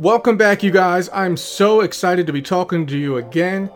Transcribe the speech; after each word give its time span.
Welcome 0.00 0.38
back, 0.38 0.62
you 0.62 0.70
guys. 0.70 1.10
I'm 1.12 1.36
so 1.36 1.82
excited 1.82 2.26
to 2.26 2.32
be 2.32 2.40
talking 2.40 2.86
to 2.86 2.96
you 2.96 3.18
again. 3.18 3.68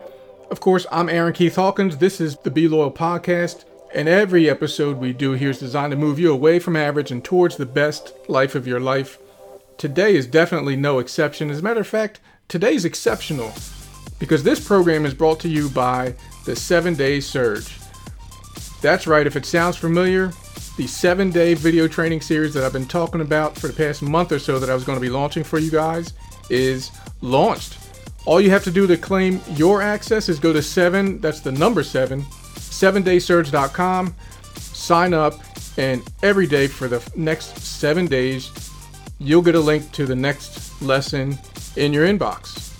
Of 0.49 0.59
course, 0.59 0.87
I'm 0.91 1.07
Aaron 1.07 1.33
Keith 1.33 1.55
Hawkins. 1.55 1.97
This 1.99 2.19
is 2.19 2.35
the 2.37 2.49
Be 2.49 2.67
Loyal 2.67 2.91
podcast, 2.91 3.63
and 3.93 4.09
every 4.09 4.49
episode 4.49 4.97
we 4.97 5.13
do 5.13 5.33
here 5.33 5.51
is 5.51 5.59
designed 5.59 5.91
to 5.91 5.97
move 5.97 6.17
you 6.17 6.33
away 6.33 6.57
from 6.57 6.75
average 6.75 7.11
and 7.11 7.23
towards 7.23 7.57
the 7.57 7.67
best 7.67 8.11
life 8.27 8.55
of 8.55 8.65
your 8.65 8.79
life. 8.79 9.19
Today 9.77 10.15
is 10.15 10.25
definitely 10.25 10.75
no 10.75 10.97
exception. 10.97 11.51
As 11.51 11.59
a 11.59 11.61
matter 11.61 11.81
of 11.81 11.87
fact, 11.87 12.19
today's 12.47 12.85
exceptional 12.85 13.53
because 14.17 14.41
this 14.41 14.67
program 14.67 15.05
is 15.05 15.13
brought 15.13 15.39
to 15.41 15.47
you 15.47 15.69
by 15.69 16.15
the 16.45 16.55
7 16.55 16.95
Day 16.95 17.19
Surge. 17.19 17.79
That's 18.81 19.05
right, 19.05 19.27
if 19.27 19.35
it 19.35 19.45
sounds 19.45 19.77
familiar, 19.77 20.31
the 20.77 20.87
seven 20.87 21.31
day 21.31 21.53
video 21.53 21.87
training 21.87 22.21
series 22.21 22.53
that 22.53 22.63
I've 22.63 22.73
been 22.73 22.85
talking 22.85 23.21
about 23.21 23.57
for 23.57 23.67
the 23.67 23.73
past 23.73 24.01
month 24.01 24.31
or 24.31 24.39
so 24.39 24.59
that 24.59 24.69
I 24.69 24.73
was 24.73 24.83
going 24.83 24.97
to 24.97 25.01
be 25.01 25.09
launching 25.09 25.43
for 25.43 25.57
you 25.57 25.71
guys 25.71 26.13
is 26.49 26.91
launched. 27.21 27.77
All 28.25 28.41
you 28.41 28.49
have 28.49 28.63
to 28.65 28.71
do 28.71 28.85
to 28.87 28.97
claim 28.97 29.39
your 29.51 29.81
access 29.81 30.27
is 30.27 30.39
go 30.39 30.51
to 30.51 30.61
seven, 30.61 31.21
that's 31.21 31.39
the 31.39 31.51
number 31.51 31.83
seven, 31.83 32.23
7daysurge.com, 32.23 34.15
sign 34.55 35.13
up, 35.13 35.35
and 35.77 36.03
every 36.23 36.47
day 36.47 36.67
for 36.67 36.87
the 36.87 37.07
next 37.15 37.57
seven 37.59 38.07
days, 38.07 38.51
you'll 39.19 39.41
get 39.41 39.55
a 39.55 39.59
link 39.59 39.91
to 39.93 40.05
the 40.05 40.15
next 40.15 40.81
lesson 40.81 41.37
in 41.75 41.93
your 41.93 42.05
inbox. 42.05 42.73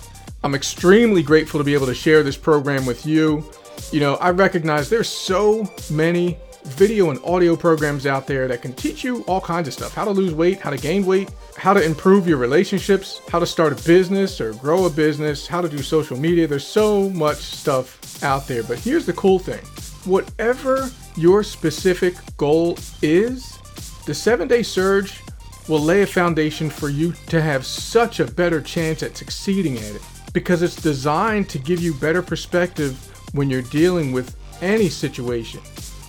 I'm 0.44 0.54
extremely 0.54 1.22
grateful 1.22 1.58
to 1.58 1.64
be 1.64 1.74
able 1.74 1.86
to 1.86 1.94
share 1.94 2.22
this 2.22 2.36
program 2.36 2.84
with 2.84 3.06
you. 3.06 3.44
You 3.90 4.00
know, 4.00 4.16
I 4.16 4.30
recognize 4.30 4.90
there's 4.90 5.08
so 5.08 5.70
many 5.90 6.38
video 6.66 7.10
and 7.10 7.18
audio 7.24 7.56
programs 7.56 8.06
out 8.06 8.26
there 8.26 8.48
that 8.48 8.62
can 8.62 8.72
teach 8.72 9.04
you 9.04 9.22
all 9.22 9.40
kinds 9.40 9.68
of 9.68 9.74
stuff 9.74 9.94
how 9.94 10.04
to 10.04 10.10
lose 10.10 10.34
weight, 10.34 10.60
how 10.60 10.70
to 10.70 10.76
gain 10.76 11.06
weight, 11.06 11.30
how 11.56 11.72
to 11.72 11.82
improve 11.82 12.28
your 12.28 12.38
relationships, 12.38 13.20
how 13.30 13.38
to 13.38 13.46
start 13.46 13.72
a 13.72 13.86
business 13.86 14.40
or 14.40 14.52
grow 14.54 14.84
a 14.86 14.90
business, 14.90 15.46
how 15.46 15.60
to 15.60 15.68
do 15.68 15.78
social 15.78 16.18
media. 16.18 16.46
There's 16.46 16.66
so 16.66 17.08
much 17.10 17.38
stuff 17.38 18.22
out 18.22 18.46
there. 18.46 18.62
But 18.62 18.78
here's 18.78 19.06
the 19.06 19.12
cool 19.12 19.38
thing 19.38 19.64
whatever 20.04 20.90
your 21.16 21.42
specific 21.42 22.14
goal 22.36 22.78
is, 23.02 23.58
the 24.06 24.14
seven 24.14 24.48
day 24.48 24.62
surge 24.62 25.20
will 25.68 25.80
lay 25.80 26.02
a 26.02 26.06
foundation 26.06 26.70
for 26.70 26.88
you 26.88 27.12
to 27.28 27.40
have 27.40 27.66
such 27.66 28.20
a 28.20 28.24
better 28.24 28.60
chance 28.60 29.02
at 29.02 29.16
succeeding 29.16 29.76
at 29.78 29.96
it 29.96 30.02
because 30.32 30.62
it's 30.62 30.76
designed 30.76 31.48
to 31.48 31.58
give 31.58 31.80
you 31.80 31.94
better 31.94 32.22
perspective 32.22 32.96
when 33.34 33.50
you're 33.50 33.62
dealing 33.62 34.12
with 34.12 34.36
any 34.62 34.88
situation. 34.88 35.60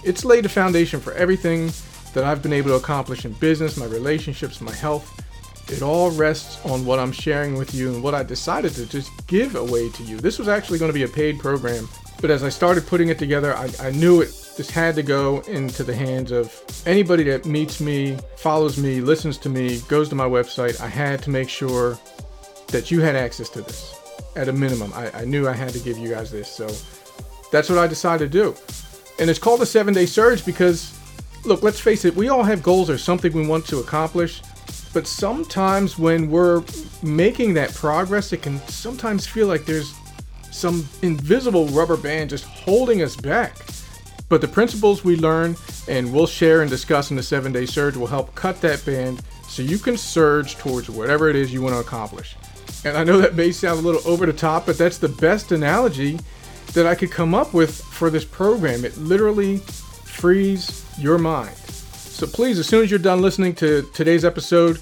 It's 0.03 0.23
laid 0.23 0.45
a 0.45 0.49
foundation 0.49 0.99
for 0.99 1.13
everything 1.13 1.71
that 2.13 2.23
I've 2.23 2.41
been 2.41 2.53
able 2.53 2.69
to 2.69 2.75
accomplish 2.75 3.25
in 3.25 3.33
business, 3.33 3.77
my 3.77 3.85
relationships, 3.85 4.61
my 4.61 4.73
health. 4.73 5.13
It 5.69 5.81
all 5.81 6.11
rests 6.11 6.63
on 6.65 6.85
what 6.85 6.97
I'm 6.97 7.11
sharing 7.11 7.55
with 7.55 7.75
you 7.75 7.93
and 7.93 8.01
what 8.01 8.15
I 8.15 8.23
decided 8.23 8.73
to 8.75 8.85
just 8.85 9.11
give 9.27 9.55
away 9.55 9.89
to 9.89 10.03
you. 10.03 10.17
This 10.17 10.39
was 10.39 10.47
actually 10.47 10.79
going 10.79 10.89
to 10.89 10.93
be 10.93 11.03
a 11.03 11.09
paid 11.09 11.39
program, 11.39 11.89
but 12.21 12.31
as 12.31 12.43
I 12.43 12.49
started 12.49 12.87
putting 12.87 13.09
it 13.09 13.19
together, 13.19 13.53
I, 13.53 13.69
I 13.81 13.91
knew 13.91 14.21
it 14.21 14.33
just 14.55 14.71
had 14.71 14.95
to 14.95 15.03
go 15.03 15.41
into 15.41 15.83
the 15.83 15.93
hands 15.93 16.31
of 16.31 16.51
anybody 16.85 17.23
that 17.25 17.45
meets 17.45 17.79
me, 17.79 18.17
follows 18.37 18.77
me, 18.77 19.01
listens 19.01 19.37
to 19.39 19.49
me, 19.49 19.81
goes 19.89 20.09
to 20.09 20.15
my 20.15 20.25
website. 20.25 20.79
I 20.81 20.87
had 20.87 21.21
to 21.23 21.29
make 21.29 21.49
sure 21.49 21.99
that 22.69 22.89
you 22.89 23.01
had 23.01 23.15
access 23.15 23.49
to 23.49 23.61
this 23.61 23.93
at 24.35 24.47
a 24.47 24.53
minimum. 24.53 24.93
I, 24.93 25.11
I 25.11 25.25
knew 25.25 25.47
I 25.47 25.53
had 25.53 25.69
to 25.69 25.79
give 25.79 25.97
you 25.97 26.09
guys 26.09 26.31
this. 26.31 26.49
So 26.49 26.67
that's 27.51 27.69
what 27.69 27.77
I 27.77 27.87
decided 27.87 28.31
to 28.31 28.37
do. 28.39 28.55
And 29.19 29.29
it's 29.29 29.39
called 29.39 29.61
the 29.61 29.65
seven 29.65 29.93
day 29.93 30.05
surge 30.05 30.45
because, 30.45 30.97
look, 31.43 31.63
let's 31.63 31.79
face 31.79 32.05
it, 32.05 32.15
we 32.15 32.29
all 32.29 32.43
have 32.43 32.61
goals 32.61 32.89
or 32.89 32.97
something 32.97 33.33
we 33.33 33.47
want 33.47 33.65
to 33.67 33.79
accomplish. 33.79 34.41
But 34.93 35.07
sometimes 35.07 35.97
when 35.97 36.29
we're 36.29 36.63
making 37.03 37.53
that 37.55 37.73
progress, 37.73 38.33
it 38.33 38.41
can 38.41 38.59
sometimes 38.67 39.27
feel 39.27 39.47
like 39.47 39.65
there's 39.65 39.93
some 40.51 40.87
invisible 41.01 41.67
rubber 41.67 41.97
band 41.97 42.29
just 42.29 42.45
holding 42.45 43.01
us 43.01 43.15
back. 43.15 43.57
But 44.29 44.41
the 44.41 44.47
principles 44.47 45.03
we 45.03 45.15
learn 45.15 45.55
and 45.87 46.11
we'll 46.11 46.27
share 46.27 46.61
and 46.61 46.69
discuss 46.69 47.11
in 47.11 47.17
the 47.17 47.23
seven 47.23 47.51
day 47.51 47.65
surge 47.65 47.95
will 47.95 48.07
help 48.07 48.35
cut 48.35 48.59
that 48.61 48.83
band 48.85 49.21
so 49.47 49.61
you 49.61 49.77
can 49.77 49.97
surge 49.97 50.57
towards 50.57 50.89
whatever 50.89 51.29
it 51.29 51.35
is 51.35 51.53
you 51.53 51.61
want 51.61 51.73
to 51.75 51.79
accomplish. 51.79 52.35
And 52.83 52.97
I 52.97 53.03
know 53.03 53.19
that 53.19 53.35
may 53.35 53.51
sound 53.51 53.79
a 53.79 53.81
little 53.81 54.01
over 54.09 54.25
the 54.25 54.33
top, 54.33 54.65
but 54.65 54.77
that's 54.77 54.97
the 54.97 55.09
best 55.09 55.51
analogy 55.51 56.19
that 56.77 56.85
I 56.85 56.93
could 56.93 57.11
come 57.11 57.33
up 57.33 57.53
with 57.53 57.81
for 57.81 58.09
this 58.11 58.23
program. 58.23 58.85
It 58.85 58.95
literally 58.97 59.57
frees 59.57 60.85
your 60.99 61.17
mind. 61.17 61.55
So 61.57 62.27
please, 62.27 62.59
as 62.59 62.67
soon 62.67 62.83
as 62.83 62.91
you're 62.91 62.99
done 62.99 63.19
listening 63.19 63.55
to 63.55 63.89
today's 63.93 64.23
episode, 64.23 64.79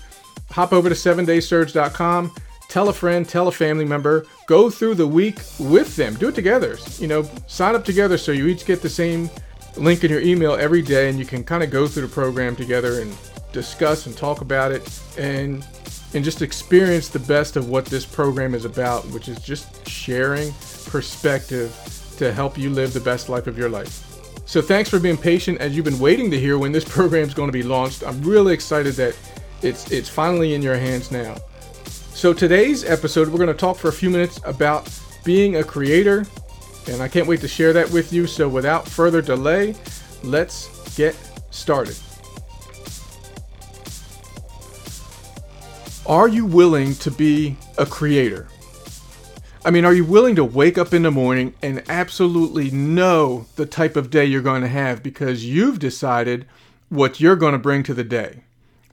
hop 0.51 0.73
over 0.73 0.89
to 0.89 0.95
7daysurge.com, 0.95 2.33
tell 2.67 2.89
a 2.89 2.93
friend, 2.93 3.27
tell 3.27 3.47
a 3.47 3.51
family 3.51 3.85
member, 3.85 4.25
go 4.45 4.69
through 4.69 4.95
the 4.95 5.07
week 5.07 5.39
with 5.57 5.95
them. 5.95 6.15
Do 6.15 6.27
it 6.27 6.35
together. 6.35 6.77
You 6.99 7.07
know, 7.07 7.29
sign 7.47 7.75
up 7.75 7.85
together 7.85 8.17
so 8.17 8.33
you 8.33 8.47
each 8.47 8.65
get 8.65 8.81
the 8.81 8.89
same 8.89 9.29
link 9.77 10.03
in 10.03 10.11
your 10.11 10.21
email 10.21 10.53
every 10.53 10.81
day 10.81 11.09
and 11.09 11.17
you 11.17 11.25
can 11.25 11.43
kind 11.43 11.63
of 11.63 11.69
go 11.69 11.87
through 11.87 12.07
the 12.07 12.13
program 12.13 12.57
together 12.57 13.01
and 13.01 13.15
discuss 13.53 14.05
and 14.05 14.17
talk 14.17 14.41
about 14.41 14.71
it 14.71 15.01
and 15.17 15.65
and 16.13 16.23
just 16.23 16.41
experience 16.41 17.09
the 17.09 17.19
best 17.19 17.55
of 17.57 17.69
what 17.69 17.85
this 17.85 18.05
program 18.05 18.53
is 18.53 18.63
about, 18.63 19.05
which 19.07 19.27
is 19.27 19.39
just 19.39 19.87
sharing 19.87 20.53
perspective 20.85 21.73
to 22.17 22.31
help 22.33 22.57
you 22.57 22.69
live 22.69 22.93
the 22.93 22.99
best 22.99 23.29
life 23.29 23.47
of 23.47 23.57
your 23.57 23.69
life. 23.69 24.03
So 24.45 24.61
thanks 24.61 24.89
for 24.89 24.99
being 24.99 25.17
patient 25.17 25.59
as 25.59 25.75
you've 25.75 25.85
been 25.85 25.99
waiting 25.99 26.29
to 26.31 26.39
hear 26.39 26.57
when 26.57 26.71
this 26.71 26.85
program 26.97 27.27
is 27.27 27.33
going 27.33 27.49
to 27.49 27.53
be 27.53 27.63
launched. 27.63 28.03
I'm 28.03 28.21
really 28.21 28.53
excited 28.53 28.93
that 28.95 29.17
it's 29.61 29.91
it's 29.91 30.09
finally 30.09 30.53
in 30.53 30.61
your 30.61 30.75
hands 30.75 31.11
now. 31.11 31.35
So 32.13 32.33
today's 32.33 32.83
episode 32.83 33.27
we're 33.29 33.37
going 33.37 33.47
to 33.47 33.53
talk 33.53 33.77
for 33.77 33.89
a 33.89 33.93
few 33.93 34.09
minutes 34.09 34.39
about 34.45 34.89
being 35.23 35.57
a 35.57 35.63
creator 35.63 36.25
and 36.87 37.01
I 37.01 37.07
can't 37.07 37.27
wait 37.27 37.41
to 37.41 37.47
share 37.47 37.73
that 37.73 37.89
with 37.89 38.13
you. 38.13 38.27
So 38.27 38.47
without 38.47 38.87
further 38.87 39.21
delay, 39.21 39.75
let's 40.23 40.95
get 40.95 41.15
started. 41.49 41.97
Are 46.05 46.27
you 46.27 46.45
willing 46.45 46.93
to 46.95 47.09
be 47.09 47.57
a 47.79 47.85
creator? 47.85 48.47
I 49.65 49.71
mean, 49.71 49.83
are 49.83 49.95
you 49.95 50.05
willing 50.05 50.35
to 50.35 50.45
wake 50.45 50.77
up 50.77 50.93
in 50.93 51.01
the 51.01 51.09
morning 51.09 51.55
and 51.59 51.81
absolutely 51.89 52.69
know 52.69 53.47
the 53.55 53.65
type 53.65 53.95
of 53.95 54.11
day 54.11 54.23
you're 54.23 54.43
going 54.43 54.61
to 54.61 54.67
have 54.67 55.01
because 55.01 55.43
you've 55.43 55.79
decided 55.79 56.45
what 56.89 57.19
you're 57.19 57.35
going 57.35 57.53
to 57.53 57.57
bring 57.57 57.81
to 57.81 57.95
the 57.95 58.03
day, 58.03 58.43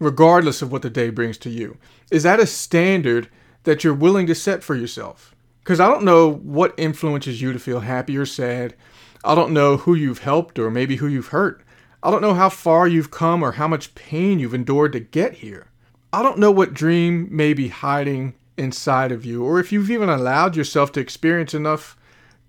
regardless 0.00 0.62
of 0.62 0.72
what 0.72 0.80
the 0.80 0.88
day 0.88 1.10
brings 1.10 1.36
to 1.36 1.50
you? 1.50 1.76
Is 2.10 2.22
that 2.22 2.40
a 2.40 2.46
standard 2.46 3.28
that 3.64 3.84
you're 3.84 3.92
willing 3.92 4.26
to 4.28 4.34
set 4.34 4.64
for 4.64 4.74
yourself? 4.74 5.34
Because 5.62 5.78
I 5.78 5.88
don't 5.88 6.04
know 6.04 6.32
what 6.32 6.72
influences 6.78 7.42
you 7.42 7.52
to 7.52 7.58
feel 7.58 7.80
happy 7.80 8.16
or 8.16 8.24
sad. 8.24 8.74
I 9.22 9.34
don't 9.34 9.52
know 9.52 9.76
who 9.76 9.94
you've 9.94 10.20
helped 10.20 10.58
or 10.58 10.70
maybe 10.70 10.96
who 10.96 11.06
you've 11.06 11.28
hurt. 11.28 11.62
I 12.02 12.10
don't 12.10 12.22
know 12.22 12.32
how 12.32 12.48
far 12.48 12.88
you've 12.88 13.10
come 13.10 13.42
or 13.42 13.52
how 13.52 13.68
much 13.68 13.94
pain 13.94 14.38
you've 14.38 14.54
endured 14.54 14.92
to 14.92 15.00
get 15.00 15.34
here. 15.34 15.66
I 16.14 16.22
don't 16.22 16.38
know 16.38 16.50
what 16.50 16.72
dream 16.72 17.28
may 17.30 17.52
be 17.52 17.68
hiding 17.68 18.36
inside 18.62 19.12
of 19.12 19.24
you, 19.24 19.44
or 19.44 19.58
if 19.58 19.72
you've 19.72 19.90
even 19.90 20.08
allowed 20.08 20.56
yourself 20.56 20.92
to 20.92 21.00
experience 21.00 21.52
enough 21.52 21.96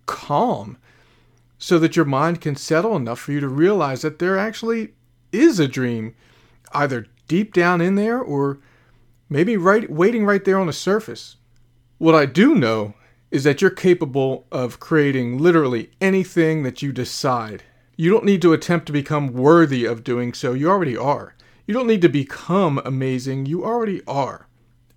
calm 0.06 0.78
so 1.57 1.79
that 1.79 1.96
your 1.96 2.06
mind 2.06 2.41
can 2.41 2.56
settle 2.56 2.96
enough 2.96 3.19
for 3.19 3.31
you 3.31 3.40
to 3.40 3.47
realize 3.47 4.01
that 4.01 4.19
there 4.19 4.38
actually 4.38 4.94
is 5.31 5.59
a 5.59 5.68
dream, 5.68 6.16
either 6.74 7.07
deep 7.28 7.53
down 7.53 7.81
in 7.81 7.96
there 7.96 8.19
or 8.19 8.59
maybe 9.29 9.57
right 9.57 9.90
waiting 9.90 10.25
right 10.25 10.46
there 10.46 10.59
on 10.59 10.68
the 10.68 10.74
surface. 10.74 11.38
What 11.97 12.16
I 12.16 12.25
do 12.25 12.53
know 12.56 12.94
is 13.31 13.44
that 13.45 13.62
you're 13.62 13.72
capable 13.72 14.45
of 14.51 14.80
creating 14.80 15.40
literally 15.40 15.90
anything 16.00 16.63
that 16.63 16.81
you 16.81 16.91
decide. 16.91 17.63
You 17.95 18.12
don't 18.12 18.25
need 18.25 18.41
to 18.44 18.53
attempt 18.53 18.85
to 18.88 18.94
become 18.94 19.34
worthy 19.34 19.85
of 19.85 20.03
doing 20.03 20.34
so, 20.34 20.53
you 20.53 20.69
already 20.69 20.97
are. 20.97 21.34
You 21.66 21.74
don't 21.74 21.88
need 21.88 22.01
to 22.01 22.09
become 22.09 22.81
amazing, 22.84 23.45
you 23.45 23.63
already 23.63 24.01
are. 24.06 24.47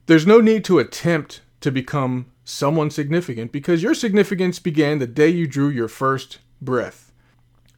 There's 0.06 0.27
no 0.27 0.41
need 0.41 0.65
to 0.67 0.78
attempt 0.78 1.41
to 1.61 1.72
become 1.72 2.27
someone 2.45 2.91
significant 2.91 3.51
because 3.51 3.83
your 3.83 3.95
significance 3.95 4.60
began 4.60 4.98
the 4.98 5.07
day 5.07 5.28
you 5.28 5.48
drew 5.48 5.69
your 5.69 5.89
first 5.89 6.39
breath. 6.63 7.13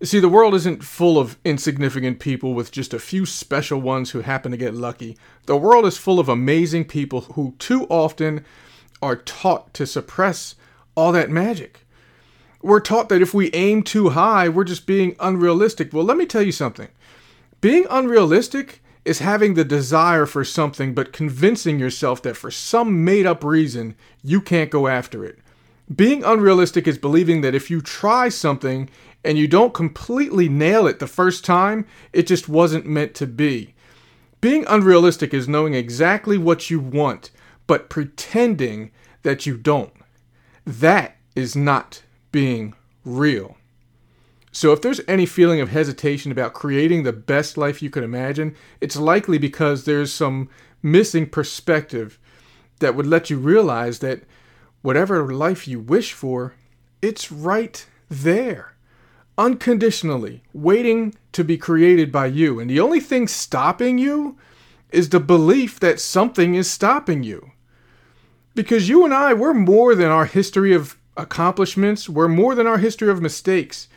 See, 0.03 0.21
the 0.21 0.29
world 0.29 0.55
isn't 0.55 0.85
full 0.85 1.19
of 1.19 1.39
insignificant 1.45 2.21
people 2.21 2.55
with 2.55 2.71
just 2.71 2.95
a 2.95 3.01
few 3.01 3.27
special 3.27 3.81
ones 3.81 4.11
who 4.11 4.21
happen 4.21 4.53
to 4.53 4.59
get 4.59 4.75
lucky. 4.75 5.17
The 5.47 5.57
world 5.57 5.87
is 5.87 5.97
full 5.97 6.21
of 6.21 6.29
amazing 6.29 6.85
people 6.85 7.23
who 7.23 7.55
too 7.59 7.85
often 7.87 8.45
are 9.03 9.17
taught 9.17 9.73
to 9.75 9.87
suppress 9.87 10.55
all 10.95 11.13
that 11.13 11.31
magic. 11.31 11.87
We're 12.61 12.81
taught 12.81 13.09
that 13.09 13.23
if 13.23 13.33
we 13.33 13.51
aim 13.55 13.83
too 13.83 14.11
high, 14.11 14.49
we're 14.49 14.65
just 14.65 14.87
being 14.87 15.17
unrealistic. 15.19 15.93
Well, 15.93 16.05
let 16.05 16.17
me 16.17 16.27
tell 16.27 16.43
you 16.43 16.53
something. 16.53 16.89
Being 17.61 17.87
unrealistic 17.91 18.83
is 19.09 19.21
having 19.21 19.55
the 19.55 19.65
desire 19.65 20.27
for 20.27 20.45
something 20.45 20.95
but 20.95 21.13
convincing 21.13 21.79
yourself 21.79 22.23
that 22.23 22.37
for 22.37 22.51
some 22.51 23.05
made 23.05 23.27
up 23.27 23.43
reason 23.43 23.97
you 24.23 24.41
can't 24.41 24.71
go 24.71 24.87
after 24.87 25.25
it. 25.25 25.39
Being 25.95 26.23
unrealistic 26.23 26.87
is 26.87 26.99
believing 26.99 27.41
that 27.41 27.55
if 27.55 27.71
you 27.71 27.81
try 27.81 28.29
something 28.29 28.91
and 29.25 29.39
you 29.39 29.49
don't 29.49 29.75
completely 29.75 30.49
nail 30.49 30.87
it 30.87 30.99
the 30.99 31.07
first 31.07 31.45
time, 31.45 31.87
it 32.13 32.27
just 32.27 32.49
wasn't 32.49 32.87
meant 32.87 33.15
to 33.15 33.27
be. 33.27 33.75
Being 34.41 34.65
unrealistic 34.69 35.35
is 35.35 35.49
knowing 35.49 35.75
exactly 35.75 36.39
what 36.39 36.71
you 36.71 36.79
want, 36.79 37.31
but 37.67 37.89
pretending 37.89 38.91
that 39.23 39.47
you 39.47 39.57
don't. 39.57 39.93
That 40.65 41.17
is 41.35 41.57
not 41.57 42.03
being 42.31 42.75
real. 43.05 43.58
So, 44.51 44.73
if 44.73 44.81
there's 44.81 45.01
any 45.07 45.27
feeling 45.27 45.61
of 45.61 45.69
hesitation 45.71 46.33
about 46.33 46.55
creating 46.55 47.03
the 47.03 47.13
best 47.13 47.57
life 47.57 47.83
you 47.83 47.91
could 47.91 48.03
imagine, 48.03 48.55
it's 48.81 48.97
likely 48.97 49.39
because 49.39 49.85
there's 49.85 50.13
some 50.13 50.49
missing 50.83 51.29
perspective 51.29 52.19
that 52.81 52.95
would 52.95 53.07
let 53.07 53.31
you 53.31 53.39
realize 53.39 53.99
that 53.99 54.23
whatever 54.83 55.33
life 55.33 55.67
you 55.67 55.81
wish 55.81 56.13
for, 56.13 56.55
it's 57.03 57.31
right 57.31 57.87
there, 58.09 58.75
unconditionally, 59.37 60.43
waiting 60.53 61.15
to 61.33 61.45
be 61.45 61.59
created 61.59 62.11
by 62.11 62.27
you. 62.27 62.59
And 62.59 62.71
the 62.71 62.81
only 62.81 63.01
thing 63.01 63.29
stopping 63.29 63.99
you 63.99 64.39
is 64.91 65.11
the 65.11 65.21
belief 65.21 65.79
that 65.81 66.01
something 66.01 66.55
is 66.55 66.71
stopping 66.71 67.23
you. 67.23 67.53
Because 68.55 68.89
you 68.89 69.05
and 69.05 69.13
I, 69.13 69.35
we're 69.35 69.55
more 69.55 69.95
than 69.95 70.11
our 70.11 70.25
history 70.25 70.73
of 70.73 70.97
accomplishments, 71.17 72.09
we're 72.09 72.29
more 72.29 72.55
than 72.55 72.67
our 72.67 72.79
history 72.79 73.11
of 73.11 73.21
mistakes. 73.21 73.89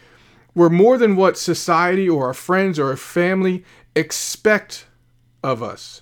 We're 0.54 0.70
more 0.70 0.98
than 0.98 1.16
what 1.16 1.38
society 1.38 2.10
or 2.10 2.28
our 2.28 2.34
friends 2.34 2.78
or 2.78 2.90
our 2.90 2.98
family 2.98 3.64
expect 3.96 4.86
of 5.44 5.64
us. 5.64 6.02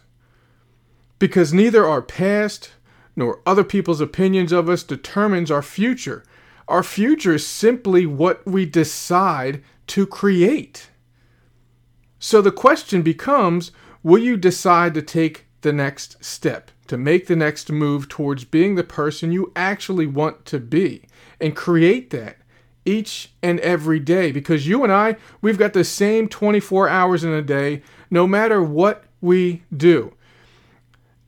Because 1.19 1.53
neither 1.53 1.85
our 1.85 2.01
past 2.01 2.71
nor 3.15 3.41
other 3.45 3.63
people's 3.63 4.01
opinions 4.01 4.51
of 4.51 4.69
us 4.69 4.83
determines 4.83 5.51
our 5.51 5.61
future. 5.61 6.23
Our 6.67 6.83
future 6.83 7.35
is 7.35 7.45
simply 7.45 8.05
what 8.05 8.45
we 8.45 8.65
decide 8.65 9.63
to 9.87 10.07
create. 10.07 10.89
So 12.19 12.41
the 12.41 12.51
question 12.51 13.01
becomes 13.01 13.71
will 14.03 14.19
you 14.19 14.37
decide 14.37 14.93
to 14.93 15.01
take 15.01 15.45
the 15.61 15.73
next 15.73 16.23
step, 16.23 16.71
to 16.87 16.97
make 16.97 17.27
the 17.27 17.35
next 17.35 17.71
move 17.71 18.07
towards 18.07 18.45
being 18.45 18.75
the 18.75 18.83
person 18.83 19.31
you 19.31 19.51
actually 19.55 20.07
want 20.07 20.45
to 20.45 20.59
be, 20.59 21.03
and 21.41 21.55
create 21.55 22.09
that 22.11 22.37
each 22.85 23.31
and 23.41 23.59
every 23.59 23.99
day? 23.99 24.31
Because 24.31 24.67
you 24.67 24.83
and 24.83 24.91
I, 24.91 25.17
we've 25.41 25.57
got 25.57 25.73
the 25.73 25.83
same 25.83 26.27
24 26.27 26.89
hours 26.89 27.23
in 27.23 27.31
a 27.31 27.41
day, 27.41 27.81
no 28.09 28.27
matter 28.27 28.63
what 28.63 29.03
we 29.21 29.63
do. 29.75 30.13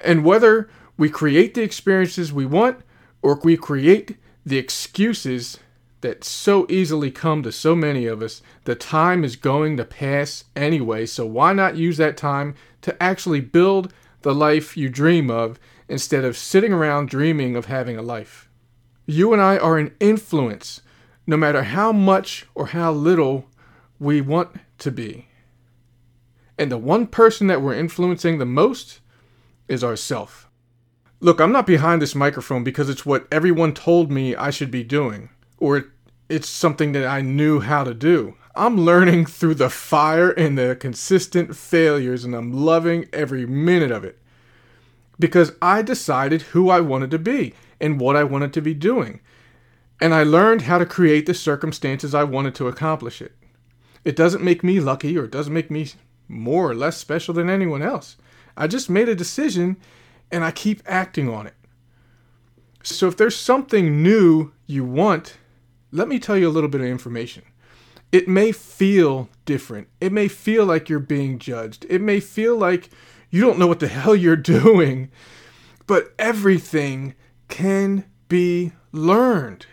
And 0.04 0.26
whether 0.26 0.70
we 0.98 1.10
create 1.10 1.54
the 1.54 1.64
experiences 1.64 2.34
we 2.34 2.46
want 2.46 2.80
or 3.22 3.40
we 3.44 3.58
create 3.58 4.18
the 4.46 4.58
excuses 4.58 5.60
that 6.02 6.24
so 6.24 6.66
easily 6.70 7.12
come 7.12 7.44
to 7.44 7.52
so 7.52 7.76
many 7.76 8.06
of 8.06 8.22
us, 8.22 8.42
the 8.66 8.76
time 8.76 9.24
is 9.24 9.36
going 9.36 9.78
to 9.78 9.86
pass 9.86 10.46
anyway. 10.56 11.06
So 11.06 11.26
why 11.26 11.54
not 11.54 11.78
use 11.78 11.98
that 11.98 12.18
time 12.18 12.56
to 12.82 13.02
actually 13.02 13.42
build 13.42 13.94
the 14.24 14.34
life 14.34 14.76
you 14.76 14.90
dream 14.90 15.30
of 15.30 15.60
instead 15.88 16.24
of 16.24 16.38
sitting 16.38 16.74
around 16.74 17.10
dreaming 17.10 17.56
of 17.56 17.66
having 17.66 17.98
a 17.98 18.02
life? 18.02 18.50
You 19.06 19.34
and 19.34 19.42
I 19.42 19.58
are 19.58 19.78
an 19.78 19.94
influence, 20.00 20.82
no 21.26 21.38
matter 21.38 21.64
how 21.64 21.92
much 21.92 22.46
or 22.56 22.68
how 22.68 22.92
little 22.92 23.46
we 24.00 24.22
want 24.22 24.50
to 24.80 24.92
be. 24.92 25.28
And 26.58 26.72
the 26.72 26.78
one 26.78 27.08
person 27.08 27.48
that 27.48 27.62
we're 27.62 27.76
influencing 27.76 28.38
the 28.38 28.46
most 28.46 29.00
is 29.68 29.84
ourself. 29.84 30.48
Look, 31.20 31.40
I'm 31.40 31.52
not 31.52 31.68
behind 31.68 32.02
this 32.02 32.16
microphone 32.16 32.64
because 32.64 32.90
it's 32.90 33.06
what 33.06 33.28
everyone 33.32 33.74
told 33.74 34.12
me 34.12 34.36
I 34.36 34.50
should 34.50 34.72
be 34.72 34.84
doing, 34.84 35.30
or 35.60 35.86
it's 36.30 36.50
something 36.50 36.94
that 36.94 37.06
I 37.06 37.22
knew 37.22 37.60
how 37.60 37.84
to 37.84 37.94
do. 37.94 38.36
I'm 38.56 38.82
learning 38.82 39.28
through 39.28 39.56
the 39.56 39.70
fire 39.70 40.32
and 40.32 40.58
the 40.58 40.76
consistent 40.76 41.56
failures, 41.56 42.26
and 42.26 42.36
I'm 42.36 42.52
loving 42.52 43.08
every 43.14 43.46
minute 43.46 43.92
of 43.92 44.04
it. 44.04 44.18
Because 45.20 45.54
I 45.62 45.84
decided 45.84 46.42
who 46.42 46.70
I 46.70 46.82
wanted 46.82 47.12
to 47.12 47.20
be 47.20 47.54
and 47.80 48.00
what 48.00 48.16
I 48.16 48.24
wanted 48.24 48.52
to 48.54 48.62
be 48.62 48.74
doing. 48.74 49.22
And 50.02 50.16
I 50.16 50.24
learned 50.24 50.64
how 50.64 50.80
to 50.80 50.86
create 50.86 51.28
the 51.28 51.36
circumstances 51.36 52.16
I 52.16 52.24
wanted 52.24 52.56
to 52.56 52.68
accomplish 52.68 53.22
it. 53.22 53.34
It 54.04 54.16
doesn't 54.16 54.44
make 54.44 54.64
me 54.64 54.80
lucky 54.80 55.16
or 55.16 55.26
it 55.26 55.32
doesn't 55.32 55.54
make 55.54 55.70
me 55.70 55.88
more 56.28 56.72
or 56.72 56.74
less 56.74 56.98
special 56.98 57.36
than 57.36 57.52
anyone 57.52 57.84
else. 57.84 58.18
I 58.58 58.66
just 58.66 58.90
made 58.90 59.08
a 59.08 59.16
decision 59.16 59.78
and 60.32 60.44
I 60.44 60.50
keep 60.50 60.82
acting 60.88 61.30
on 61.30 61.46
it. 61.46 61.54
So 62.82 63.08
if 63.08 63.16
there's 63.16 63.36
something 63.36 64.02
new 64.02 64.52
you 64.66 64.84
want, 64.84 65.38
let 65.92 66.08
me 66.08 66.18
tell 66.18 66.36
you 66.36 66.48
a 66.48 66.50
little 66.50 66.70
bit 66.70 66.82
of 66.82 66.88
information. 66.88 67.44
It 68.12 68.28
may 68.28 68.52
feel 68.52 69.30
different. 69.46 69.88
It 70.02 70.12
may 70.12 70.28
feel 70.28 70.66
like 70.66 70.90
you're 70.90 71.00
being 71.00 71.38
judged. 71.38 71.86
It 71.90 72.02
may 72.02 72.20
feel 72.20 72.58
like 72.58 72.90
you 73.30 73.42
don't 73.42 73.60
know 73.60 73.68
what 73.68 73.80
the 73.80 73.88
hell 74.00 74.16
you're 74.16 74.36
doing. 74.36 75.12
But 75.86 76.16
everything 76.18 77.14
can 77.50 78.06
be 78.28 78.72
learned. 78.92 79.68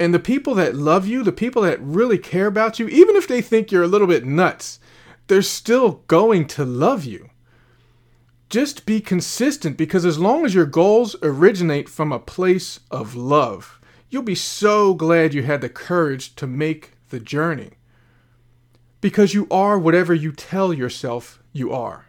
And 0.00 0.12
the 0.12 0.18
people 0.18 0.56
that 0.56 0.74
love 0.74 1.06
you, 1.06 1.22
the 1.22 1.30
people 1.30 1.62
that 1.62 1.80
really 1.80 2.18
care 2.18 2.48
about 2.48 2.80
you, 2.80 2.88
even 2.88 3.14
if 3.14 3.28
they 3.28 3.40
think 3.40 3.70
you're 3.70 3.84
a 3.84 3.88
little 3.88 4.08
bit 4.08 4.24
nuts, 4.24 4.80
they're 5.28 5.42
still 5.42 6.02
going 6.08 6.46
to 6.48 6.64
love 6.64 7.04
you 7.04 7.30
just 8.50 8.84
be 8.84 9.00
consistent 9.00 9.76
because 9.76 10.04
as 10.04 10.18
long 10.18 10.44
as 10.44 10.54
your 10.54 10.66
goals 10.66 11.14
originate 11.22 11.88
from 11.88 12.10
a 12.10 12.18
place 12.18 12.80
of 12.90 13.14
love, 13.14 13.80
you'll 14.10 14.22
be 14.22 14.34
so 14.34 14.92
glad 14.92 15.32
you 15.32 15.44
had 15.44 15.60
the 15.60 15.68
courage 15.68 16.34
to 16.34 16.48
make 16.48 16.94
the 17.10 17.20
journey. 17.20 17.70
Because 19.00 19.32
you 19.32 19.46
are 19.50 19.78
whatever 19.78 20.12
you 20.12 20.32
tell 20.32 20.74
yourself 20.74 21.40
you 21.52 21.72
are. 21.72 22.06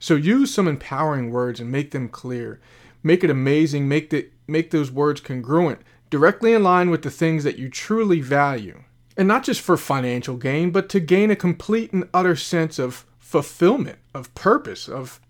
So 0.00 0.16
use 0.16 0.52
some 0.52 0.66
empowering 0.66 1.30
words 1.30 1.60
and 1.60 1.70
make 1.70 1.92
them 1.92 2.08
clear. 2.08 2.60
Make 3.02 3.22
it 3.22 3.30
amazing, 3.30 3.88
make 3.88 4.10
the 4.10 4.28
make 4.48 4.70
those 4.72 4.90
words 4.90 5.20
congruent, 5.20 5.80
directly 6.10 6.52
in 6.52 6.62
line 6.62 6.90
with 6.90 7.02
the 7.02 7.10
things 7.10 7.44
that 7.44 7.58
you 7.58 7.68
truly 7.68 8.20
value. 8.20 8.82
And 9.16 9.26
not 9.26 9.44
just 9.44 9.60
for 9.60 9.76
financial 9.76 10.36
gain, 10.36 10.70
but 10.70 10.88
to 10.90 11.00
gain 11.00 11.30
a 11.30 11.36
complete 11.36 11.92
and 11.92 12.08
utter 12.12 12.36
sense 12.36 12.78
of 12.78 13.06
fulfillment, 13.18 13.98
of 14.14 14.34
purpose, 14.34 14.88
of 14.88 15.20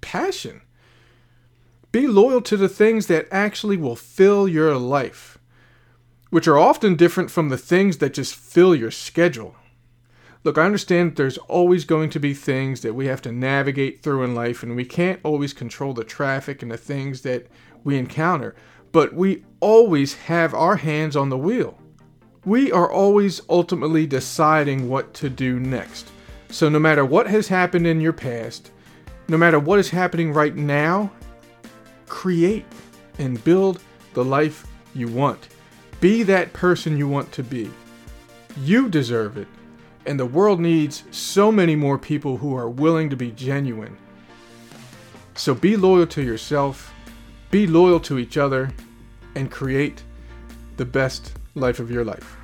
passion. 0.00 0.62
Be 1.92 2.06
loyal 2.06 2.40
to 2.42 2.56
the 2.56 2.68
things 2.68 3.06
that 3.06 3.28
actually 3.30 3.76
will 3.76 3.96
fill 3.96 4.48
your 4.48 4.76
life, 4.76 5.38
which 6.30 6.48
are 6.48 6.58
often 6.58 6.96
different 6.96 7.30
from 7.30 7.48
the 7.48 7.58
things 7.58 7.98
that 7.98 8.14
just 8.14 8.34
fill 8.34 8.74
your 8.74 8.90
schedule. 8.90 9.54
Look, 10.42 10.58
I 10.58 10.66
understand 10.66 11.16
there's 11.16 11.38
always 11.38 11.84
going 11.84 12.10
to 12.10 12.20
be 12.20 12.34
things 12.34 12.80
that 12.80 12.94
we 12.94 13.06
have 13.06 13.22
to 13.22 13.32
navigate 13.32 14.02
through 14.02 14.24
in 14.24 14.34
life, 14.34 14.62
and 14.62 14.74
we 14.74 14.84
can't 14.84 15.20
always 15.22 15.52
control 15.52 15.94
the 15.94 16.04
traffic 16.04 16.62
and 16.62 16.70
the 16.70 16.76
things 16.76 17.22
that 17.22 17.46
we 17.82 17.96
encounter, 17.96 18.54
but 18.94 19.12
we 19.12 19.42
always 19.58 20.14
have 20.14 20.54
our 20.54 20.76
hands 20.76 21.16
on 21.16 21.28
the 21.28 21.36
wheel. 21.36 21.76
We 22.44 22.70
are 22.70 22.88
always 22.88 23.40
ultimately 23.48 24.06
deciding 24.06 24.88
what 24.88 25.12
to 25.14 25.28
do 25.28 25.58
next. 25.58 26.12
So, 26.48 26.68
no 26.68 26.78
matter 26.78 27.04
what 27.04 27.26
has 27.26 27.48
happened 27.48 27.88
in 27.88 28.00
your 28.00 28.12
past, 28.12 28.70
no 29.26 29.36
matter 29.36 29.58
what 29.58 29.80
is 29.80 29.90
happening 29.90 30.32
right 30.32 30.54
now, 30.54 31.10
create 32.06 32.66
and 33.18 33.42
build 33.42 33.82
the 34.12 34.24
life 34.24 34.64
you 34.94 35.08
want. 35.08 35.48
Be 36.00 36.22
that 36.22 36.52
person 36.52 36.96
you 36.96 37.08
want 37.08 37.32
to 37.32 37.42
be. 37.42 37.68
You 38.58 38.88
deserve 38.88 39.36
it. 39.36 39.48
And 40.06 40.20
the 40.20 40.26
world 40.26 40.60
needs 40.60 41.02
so 41.10 41.50
many 41.50 41.74
more 41.74 41.98
people 41.98 42.36
who 42.36 42.56
are 42.56 42.70
willing 42.70 43.10
to 43.10 43.16
be 43.16 43.32
genuine. 43.32 43.96
So 45.34 45.52
be 45.52 45.76
loyal 45.76 46.06
to 46.06 46.22
yourself, 46.22 46.93
be 47.54 47.68
loyal 47.68 48.00
to 48.00 48.18
each 48.18 48.36
other, 48.36 48.68
and 49.36 49.48
create 49.48 50.02
the 50.76 50.84
best 50.84 51.34
life 51.54 51.78
of 51.78 51.88
your 51.88 52.04
life. 52.04 52.36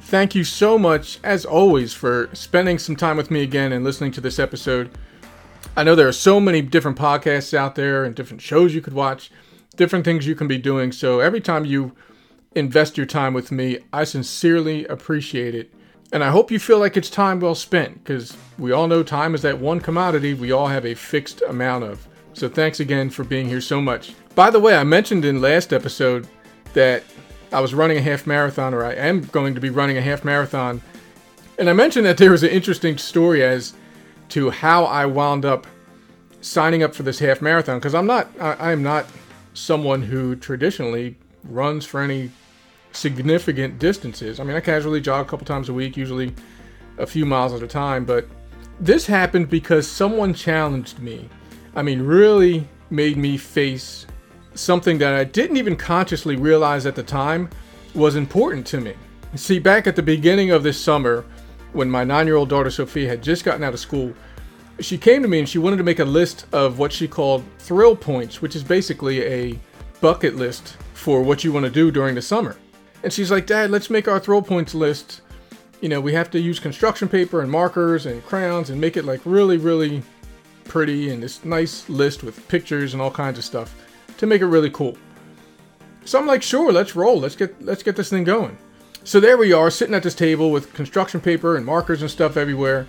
Thank 0.00 0.34
you 0.34 0.42
so 0.42 0.76
much, 0.76 1.20
as 1.22 1.44
always, 1.44 1.94
for 1.94 2.28
spending 2.32 2.80
some 2.80 2.96
time 2.96 3.16
with 3.16 3.30
me 3.30 3.44
again 3.44 3.70
and 3.70 3.84
listening 3.84 4.10
to 4.10 4.20
this 4.20 4.40
episode. 4.40 4.90
I 5.76 5.84
know 5.84 5.94
there 5.94 6.08
are 6.08 6.12
so 6.12 6.40
many 6.40 6.62
different 6.62 6.98
podcasts 6.98 7.54
out 7.54 7.76
there 7.76 8.02
and 8.02 8.12
different 8.12 8.42
shows 8.42 8.74
you 8.74 8.80
could 8.80 8.92
watch, 8.92 9.30
different 9.76 10.04
things 10.04 10.26
you 10.26 10.34
can 10.34 10.48
be 10.48 10.58
doing. 10.58 10.90
So 10.90 11.20
every 11.20 11.40
time 11.40 11.64
you 11.64 11.92
invest 12.56 12.96
your 12.96 13.06
time 13.06 13.34
with 13.34 13.52
me, 13.52 13.78
I 13.92 14.02
sincerely 14.02 14.84
appreciate 14.86 15.54
it. 15.54 15.72
And 16.12 16.24
I 16.24 16.30
hope 16.30 16.50
you 16.50 16.58
feel 16.58 16.80
like 16.80 16.96
it's 16.96 17.08
time 17.08 17.38
well 17.38 17.54
spent 17.54 18.02
because 18.02 18.36
we 18.58 18.72
all 18.72 18.88
know 18.88 19.04
time 19.04 19.32
is 19.32 19.42
that 19.42 19.60
one 19.60 19.78
commodity 19.78 20.34
we 20.34 20.50
all 20.50 20.66
have 20.66 20.84
a 20.84 20.94
fixed 20.94 21.40
amount 21.42 21.84
of. 21.84 22.08
So 22.34 22.48
thanks 22.48 22.80
again 22.80 23.10
for 23.10 23.24
being 23.24 23.48
here 23.48 23.60
so 23.60 23.80
much. 23.80 24.14
By 24.34 24.50
the 24.50 24.60
way, 24.60 24.76
I 24.76 24.84
mentioned 24.84 25.24
in 25.24 25.40
last 25.40 25.72
episode 25.72 26.26
that 26.74 27.02
I 27.52 27.60
was 27.60 27.74
running 27.74 27.98
a 27.98 28.02
half 28.02 28.26
marathon, 28.26 28.74
or 28.74 28.84
I 28.84 28.94
am 28.94 29.22
going 29.22 29.54
to 29.54 29.60
be 29.60 29.70
running 29.70 29.96
a 29.96 30.02
half 30.02 30.24
marathon. 30.24 30.80
And 31.58 31.68
I 31.68 31.72
mentioned 31.72 32.06
that 32.06 32.16
there 32.16 32.30
was 32.30 32.42
an 32.42 32.50
interesting 32.50 32.96
story 32.96 33.42
as 33.42 33.74
to 34.30 34.50
how 34.50 34.84
I 34.84 35.06
wound 35.06 35.44
up 35.44 35.66
signing 36.40 36.82
up 36.82 36.94
for 36.94 37.02
this 37.02 37.18
half 37.18 37.42
marathon 37.42 37.78
because 37.78 37.94
I'm 37.94 38.06
not 38.06 38.28
I, 38.40 38.72
am 38.72 38.82
not 38.82 39.06
someone 39.52 40.00
who 40.00 40.36
traditionally 40.36 41.16
runs 41.44 41.84
for 41.84 42.00
any 42.00 42.30
significant 42.92 43.78
distances. 43.78 44.40
I 44.40 44.44
mean, 44.44 44.56
I 44.56 44.60
casually 44.60 45.00
jog 45.00 45.26
a 45.26 45.28
couple 45.28 45.44
times 45.44 45.68
a 45.68 45.74
week, 45.74 45.96
usually 45.96 46.32
a 46.98 47.06
few 47.06 47.26
miles 47.26 47.52
at 47.52 47.62
a 47.62 47.66
time, 47.66 48.04
but 48.04 48.26
this 48.78 49.06
happened 49.06 49.50
because 49.50 49.86
someone 49.86 50.32
challenged 50.32 50.98
me. 50.98 51.28
I 51.74 51.82
mean, 51.82 52.02
really 52.02 52.68
made 52.90 53.16
me 53.16 53.36
face 53.36 54.06
something 54.54 54.98
that 54.98 55.14
I 55.14 55.24
didn't 55.24 55.56
even 55.56 55.76
consciously 55.76 56.36
realize 56.36 56.86
at 56.86 56.94
the 56.94 57.02
time 57.02 57.48
was 57.94 58.16
important 58.16 58.66
to 58.68 58.80
me. 58.80 58.94
See, 59.36 59.58
back 59.58 59.86
at 59.86 59.94
the 59.94 60.02
beginning 60.02 60.50
of 60.50 60.62
this 60.62 60.80
summer, 60.80 61.24
when 61.72 61.88
my 61.88 62.02
nine 62.02 62.26
year 62.26 62.36
old 62.36 62.48
daughter 62.48 62.70
Sophia 62.70 63.08
had 63.08 63.22
just 63.22 63.44
gotten 63.44 63.62
out 63.62 63.74
of 63.74 63.80
school, 63.80 64.12
she 64.80 64.98
came 64.98 65.22
to 65.22 65.28
me 65.28 65.38
and 65.38 65.48
she 65.48 65.58
wanted 65.58 65.76
to 65.76 65.84
make 65.84 66.00
a 66.00 66.04
list 66.04 66.46
of 66.52 66.78
what 66.78 66.92
she 66.92 67.06
called 67.06 67.44
thrill 67.58 67.94
points, 67.94 68.42
which 68.42 68.56
is 68.56 68.64
basically 68.64 69.22
a 69.22 69.58
bucket 70.00 70.36
list 70.36 70.76
for 70.94 71.22
what 71.22 71.44
you 71.44 71.52
want 71.52 71.64
to 71.64 71.70
do 71.70 71.90
during 71.90 72.14
the 72.14 72.22
summer. 72.22 72.56
And 73.02 73.12
she's 73.12 73.30
like, 73.30 73.46
Dad, 73.46 73.70
let's 73.70 73.90
make 73.90 74.08
our 74.08 74.18
thrill 74.18 74.42
points 74.42 74.74
list. 74.74 75.20
You 75.80 75.88
know, 75.88 76.00
we 76.00 76.12
have 76.12 76.30
to 76.32 76.40
use 76.40 76.58
construction 76.58 77.08
paper 77.08 77.40
and 77.40 77.50
markers 77.50 78.04
and 78.06 78.24
crayons 78.26 78.68
and 78.68 78.80
make 78.80 78.96
it 78.96 79.04
like 79.04 79.20
really, 79.24 79.56
really 79.56 80.02
pretty 80.70 81.10
and 81.10 81.20
this 81.20 81.44
nice 81.44 81.88
list 81.88 82.22
with 82.22 82.46
pictures 82.46 82.94
and 82.94 83.02
all 83.02 83.10
kinds 83.10 83.36
of 83.38 83.44
stuff 83.44 83.74
to 84.16 84.24
make 84.24 84.40
it 84.40 84.46
really 84.46 84.70
cool. 84.70 84.96
So 86.04 86.18
I'm 86.18 86.26
like, 86.26 86.42
sure, 86.42 86.72
let's 86.72 86.94
roll. 86.94 87.18
Let's 87.18 87.34
get 87.36 87.60
let's 87.60 87.82
get 87.82 87.96
this 87.96 88.08
thing 88.08 88.24
going. 88.24 88.56
So 89.02 89.18
there 89.18 89.36
we 89.36 89.52
are, 89.52 89.70
sitting 89.70 89.94
at 89.94 90.04
this 90.04 90.14
table 90.14 90.52
with 90.52 90.72
construction 90.72 91.20
paper 91.20 91.56
and 91.56 91.66
markers 91.66 92.02
and 92.02 92.10
stuff 92.10 92.36
everywhere. 92.36 92.86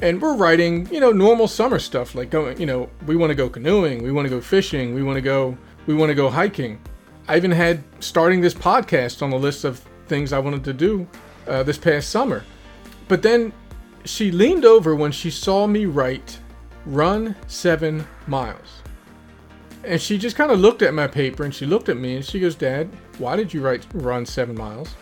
And 0.00 0.22
we're 0.22 0.36
writing, 0.36 0.88
you 0.92 1.00
know, 1.00 1.10
normal 1.10 1.48
summer 1.48 1.80
stuff 1.80 2.14
like 2.14 2.30
going, 2.30 2.60
you 2.60 2.66
know, 2.66 2.88
we 3.06 3.16
want 3.16 3.30
to 3.30 3.34
go 3.34 3.48
canoeing, 3.48 4.00
we 4.02 4.12
want 4.12 4.26
to 4.26 4.30
go 4.30 4.40
fishing, 4.40 4.94
we 4.94 5.02
want 5.02 5.16
to 5.16 5.22
go 5.22 5.58
we 5.86 5.94
want 5.94 6.10
to 6.10 6.14
go 6.14 6.30
hiking. 6.30 6.80
I 7.26 7.36
even 7.36 7.50
had 7.50 7.82
starting 7.98 8.40
this 8.40 8.54
podcast 8.54 9.22
on 9.22 9.30
the 9.30 9.38
list 9.38 9.64
of 9.64 9.80
things 10.06 10.32
I 10.32 10.38
wanted 10.38 10.62
to 10.64 10.72
do 10.72 11.08
uh, 11.48 11.64
this 11.64 11.78
past 11.78 12.10
summer. 12.10 12.44
But 13.08 13.22
then 13.22 13.52
she 14.04 14.30
leaned 14.30 14.64
over 14.64 14.94
when 14.94 15.10
she 15.10 15.30
saw 15.30 15.66
me 15.66 15.84
write 15.86 16.38
run 16.88 17.36
seven 17.46 18.06
miles. 18.26 18.82
And 19.84 20.00
she 20.00 20.18
just 20.18 20.36
kind 20.36 20.50
of 20.50 20.58
looked 20.58 20.82
at 20.82 20.94
my 20.94 21.06
paper 21.06 21.44
and 21.44 21.54
she 21.54 21.66
looked 21.66 21.88
at 21.88 21.96
me 21.96 22.16
and 22.16 22.24
she 22.24 22.40
goes, 22.40 22.54
Dad, 22.54 22.88
why 23.18 23.36
did 23.36 23.54
you 23.54 23.60
write 23.60 23.86
run 23.94 24.26
seven 24.26 24.56
miles? 24.56 24.94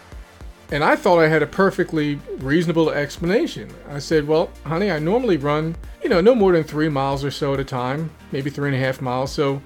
And 0.73 0.83
I 0.83 0.97
thought 0.97 1.21
I 1.21 1.29
had 1.29 1.43
a 1.43 1.47
perfectly 1.47 2.17
reasonable 2.39 2.91
explanation. 2.91 3.71
I 3.89 4.01
said, 4.01 4.27
Well, 4.27 4.51
honey, 4.65 4.91
I 4.91 4.99
normally 4.99 5.37
run, 5.37 5.77
you 6.03 6.09
know, 6.09 6.21
no 6.21 6.35
more 6.35 6.53
than 6.53 6.65
three 6.65 6.89
miles 6.89 7.25
or 7.25 7.31
so 7.31 7.55
at 7.55 7.61
a 7.61 7.65
time, 7.65 8.11
maybe 8.33 8.51
three 8.51 8.69
and 8.69 8.77
a 8.77 8.81
half 8.81 9.01
miles. 9.01 9.31
So 9.31 9.63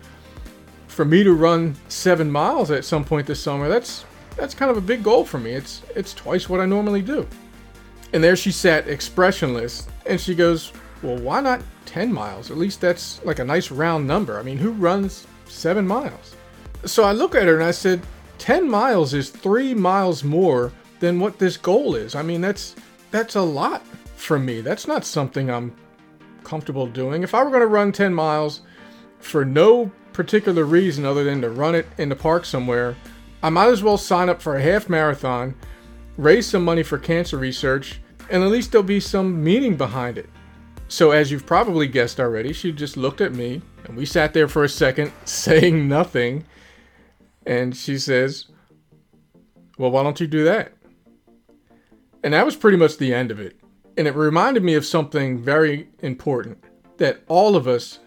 for 0.88 1.06
me 1.06 1.24
to 1.24 1.32
run 1.32 1.74
seven 1.88 2.30
miles 2.30 2.70
at 2.70 2.84
some 2.84 3.04
point 3.04 3.26
this 3.26 3.40
summer, 3.40 3.68
that's 3.68 4.04
that's 4.36 4.54
kind 4.54 4.70
of 4.70 4.76
a 4.76 4.82
big 4.82 5.02
goal 5.02 5.24
for 5.24 5.38
me. 5.38 5.52
It's 5.52 5.82
it's 5.96 6.12
twice 6.12 6.50
what 6.50 6.60
I 6.60 6.66
normally 6.66 7.02
do. 7.02 7.26
And 8.12 8.22
there 8.22 8.36
she 8.36 8.52
sat, 8.52 8.88
expressionless, 8.88 9.88
and 10.04 10.20
she 10.20 10.34
goes, 10.34 10.72
Well, 11.02 11.16
why 11.16 11.40
not 11.40 11.62
10 11.86 12.12
miles? 12.12 12.50
At 12.50 12.58
least 12.58 12.80
that's 12.80 13.24
like 13.24 13.38
a 13.38 13.44
nice 13.44 13.70
round 13.70 14.06
number. 14.06 14.38
I 14.38 14.42
mean, 14.42 14.58
who 14.58 14.72
runs 14.72 15.26
seven 15.46 15.86
miles? 15.86 16.36
So 16.84 17.04
I 17.04 17.12
look 17.12 17.34
at 17.34 17.46
her 17.46 17.54
and 17.54 17.64
I 17.64 17.70
said, 17.70 18.02
10 18.38 18.68
miles 18.68 19.12
is 19.12 19.30
three 19.30 19.74
miles 19.74 20.24
more 20.24 20.72
than 20.98 21.20
what 21.20 21.38
this 21.38 21.56
goal 21.56 21.94
is. 21.94 22.14
I 22.14 22.22
mean, 22.22 22.40
that's 22.40 22.74
that's 23.10 23.34
a 23.34 23.42
lot 23.42 23.84
for 24.16 24.38
me. 24.38 24.60
That's 24.60 24.86
not 24.86 25.04
something 25.04 25.50
I'm 25.50 25.74
comfortable 26.44 26.86
doing. 26.86 27.22
If 27.22 27.34
I 27.34 27.42
were 27.42 27.50
going 27.50 27.60
to 27.60 27.66
run 27.66 27.92
10 27.92 28.14
miles 28.14 28.62
for 29.18 29.44
no 29.44 29.90
particular 30.12 30.64
reason 30.64 31.04
other 31.04 31.24
than 31.24 31.40
to 31.42 31.50
run 31.50 31.74
it 31.74 31.86
in 31.98 32.08
the 32.08 32.16
park 32.16 32.44
somewhere, 32.44 32.96
I 33.42 33.50
might 33.50 33.68
as 33.68 33.82
well 33.82 33.96
sign 33.98 34.28
up 34.28 34.40
for 34.40 34.56
a 34.56 34.62
half 34.62 34.88
marathon, 34.88 35.54
raise 36.16 36.46
some 36.46 36.64
money 36.64 36.82
for 36.82 36.98
cancer 36.98 37.36
research, 37.36 38.00
and 38.30 38.42
at 38.42 38.50
least 38.50 38.72
there'll 38.72 38.82
be 38.82 39.00
some 39.00 39.42
meaning 39.42 39.76
behind 39.76 40.18
it. 40.18 40.28
So, 40.90 41.12
as 41.12 41.30
you've 41.30 41.46
probably 41.46 41.86
guessed 41.86 42.18
already, 42.18 42.52
she 42.52 42.72
just 42.72 42.96
looked 42.96 43.20
at 43.20 43.32
me 43.32 43.62
and 43.84 43.96
we 43.96 44.04
sat 44.04 44.34
there 44.34 44.48
for 44.48 44.64
a 44.64 44.68
second 44.68 45.12
saying 45.24 45.86
nothing. 45.86 46.44
And 47.46 47.76
she 47.76 47.96
says, 47.96 48.46
Well, 49.78 49.92
why 49.92 50.02
don't 50.02 50.18
you 50.18 50.26
do 50.26 50.42
that? 50.44 50.72
And 52.24 52.34
that 52.34 52.44
was 52.44 52.56
pretty 52.56 52.76
much 52.76 52.98
the 52.98 53.14
end 53.14 53.30
of 53.30 53.38
it. 53.38 53.56
And 53.96 54.08
it 54.08 54.16
reminded 54.16 54.64
me 54.64 54.74
of 54.74 54.84
something 54.84 55.38
very 55.38 55.88
important 56.00 56.58
that 56.96 57.20
all 57.28 57.54
of 57.54 57.68
us 57.68 58.00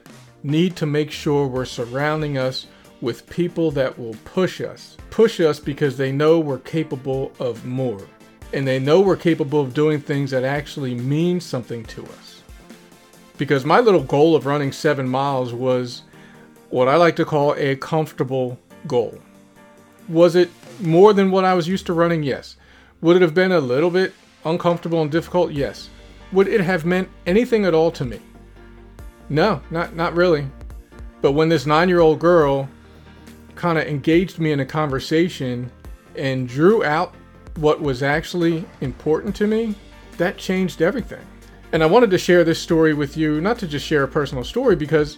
need 0.44 0.76
to 0.76 0.86
make 0.86 1.10
sure 1.10 1.48
we're 1.48 1.64
surrounding 1.64 2.38
us 2.38 2.68
with 3.00 3.30
people 3.30 3.72
that 3.72 3.98
will 3.98 4.16
push 4.26 4.60
us. 4.60 4.98
Push 5.10 5.40
us 5.40 5.58
because 5.58 5.96
they 5.96 6.12
know 6.12 6.38
we're 6.38 6.60
capable 6.60 7.32
of 7.40 7.66
more. 7.66 8.06
And 8.52 8.68
they 8.68 8.78
know 8.78 9.00
we're 9.00 9.16
capable 9.16 9.62
of 9.62 9.74
doing 9.74 10.02
things 10.02 10.32
that 10.32 10.44
actually 10.44 10.96
mean 10.96 11.40
something 11.40 11.86
to 11.86 12.04
us. 12.04 12.23
Because 13.38 13.66
my 13.66 13.80
little 13.80 14.04
goal 14.04 14.36
of 14.36 14.46
running 14.46 14.72
seven 14.72 15.08
miles 15.08 15.54
was 15.54 16.04
what 16.70 16.88
I 16.88 16.96
like 16.96 17.16
to 17.18 17.26
call 17.26 17.54
a 17.56 17.76
comfortable 17.76 18.60
goal. 18.88 19.20
Was 20.08 20.36
it 20.36 20.50
more 20.80 21.14
than 21.14 21.32
what 21.32 21.46
I 21.46 21.54
was 21.54 21.68
used 21.68 21.86
to 21.88 21.94
running? 21.94 22.24
Yes. 22.24 22.58
Would 23.02 23.16
it 23.18 23.22
have 23.22 23.34
been 23.34 23.52
a 23.52 23.60
little 23.60 23.90
bit 23.90 24.14
uncomfortable 24.46 25.02
and 25.02 25.12
difficult? 25.12 25.52
Yes. 25.52 25.90
Would 26.32 26.48
it 26.48 26.62
have 26.62 26.86
meant 26.86 27.10
anything 27.26 27.66
at 27.66 27.74
all 27.74 27.92
to 27.92 28.06
me? 28.06 28.20
No, 29.30 29.62
not 29.72 29.96
not 29.96 30.16
really. 30.16 30.48
But 31.22 31.32
when 31.32 31.48
this 31.48 31.66
9-year-old 31.66 32.20
girl 32.20 32.68
kind 33.56 33.78
of 33.78 33.86
engaged 33.86 34.40
me 34.40 34.52
in 34.52 34.60
a 34.60 34.66
conversation 34.66 35.72
and 36.16 36.48
drew 36.50 36.84
out 36.84 37.16
what 37.56 37.82
was 37.82 38.04
actually 38.04 38.66
important 38.82 39.36
to 39.38 39.48
me, 39.48 39.76
that 40.18 40.38
changed 40.38 40.82
everything. 40.82 41.26
And 41.74 41.82
I 41.82 41.88
wanted 41.88 42.12
to 42.12 42.20
share 42.20 42.44
this 42.44 42.62
story 42.62 42.94
with 42.94 43.18
you, 43.18 43.42
not 43.42 43.58
to 43.58 43.68
just 43.68 43.84
share 43.84 44.04
a 44.04 44.08
personal 44.08 44.44
story 44.44 44.76
because 44.76 45.18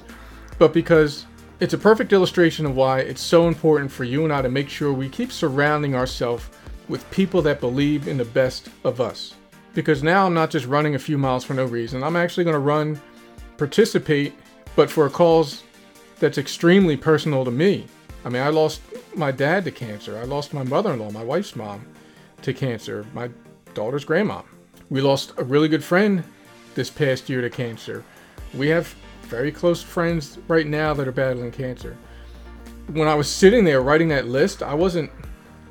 but 0.57 0.71
because 0.73 1.25
it's 1.59 1.73
a 1.73 1.77
perfect 1.77 2.13
illustration 2.13 2.65
of 2.65 2.77
why 2.77 3.01
it's 3.01 3.21
so 3.21 3.49
important 3.49 3.91
for 3.91 4.05
you 4.05 4.23
and 4.23 4.31
I 4.31 4.41
to 4.41 4.47
make 4.47 4.69
sure 4.69 4.93
we 4.93 5.09
keep 5.09 5.33
surrounding 5.33 5.95
ourselves 5.95 6.49
with 6.87 7.09
people 7.11 7.41
that 7.41 7.59
believe 7.59 8.07
in 8.07 8.15
the 8.15 8.23
best 8.23 8.69
of 8.85 9.01
us. 9.01 9.35
Because 9.73 10.01
now 10.01 10.25
I'm 10.25 10.33
not 10.33 10.49
just 10.49 10.65
running 10.65 10.95
a 10.95 10.99
few 10.99 11.17
miles 11.17 11.43
for 11.43 11.55
no 11.55 11.65
reason. 11.65 12.01
I'm 12.01 12.15
actually 12.15 12.45
going 12.45 12.53
to 12.53 12.59
run, 12.59 13.01
participate, 13.57 14.33
but 14.77 14.89
for 14.89 15.07
a 15.07 15.09
cause 15.09 15.63
that's 16.19 16.37
extremely 16.37 16.95
personal 16.95 17.43
to 17.43 17.51
me. 17.51 17.85
I 18.23 18.29
mean, 18.29 18.41
I 18.41 18.47
lost 18.47 18.79
my 19.13 19.31
dad 19.31 19.65
to 19.65 19.71
cancer. 19.71 20.17
I 20.17 20.23
lost 20.23 20.53
my 20.53 20.63
mother 20.63 20.93
in 20.93 20.99
law, 20.99 21.11
my 21.11 21.23
wife's 21.23 21.57
mom, 21.57 21.85
to 22.43 22.53
cancer, 22.53 23.05
my 23.13 23.29
daughter's 23.73 24.05
grandma. 24.05 24.41
We 24.89 25.01
lost 25.01 25.33
a 25.37 25.43
really 25.43 25.67
good 25.67 25.83
friend 25.83 26.23
this 26.75 26.89
past 26.89 27.29
year 27.29 27.41
to 27.41 27.49
cancer. 27.49 28.03
We 28.53 28.67
have 28.69 28.93
very 29.23 29.51
close 29.51 29.81
friends 29.81 30.37
right 30.47 30.67
now 30.67 30.93
that 30.93 31.07
are 31.07 31.11
battling 31.11 31.51
cancer. 31.51 31.97
When 32.87 33.07
I 33.07 33.15
was 33.15 33.29
sitting 33.29 33.63
there 33.63 33.81
writing 33.81 34.09
that 34.09 34.27
list, 34.27 34.61
I 34.61 34.73
wasn't 34.73 35.09